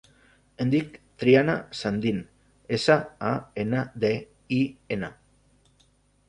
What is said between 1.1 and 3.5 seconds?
Triana Sandin: essa, a,